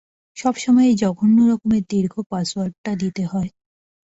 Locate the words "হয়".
3.25-3.49